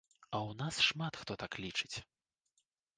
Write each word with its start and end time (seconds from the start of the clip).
А 0.19 0.29
ў 0.29 0.51
нас 0.61 0.75
шмат 0.87 1.13
хто 1.21 1.39
так 1.45 1.51
і 1.61 1.65
лічыць. 1.67 1.97